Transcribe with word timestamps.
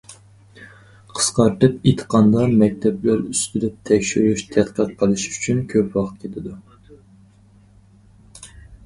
قىسقارتىپ 1.17 1.83
ئېيتقاندا 1.91 2.45
مەكتەپلەر 2.61 3.21
ئۈستىدە 3.33 3.69
تەكشۈرۈش 3.89 4.43
تەتقىق 4.55 4.95
قىلىش 5.03 5.27
ئۈچۈن 5.33 5.61
كۆپ 5.75 5.99
ۋاقىت 5.99 6.25
كېتىدۇ. 6.25 6.55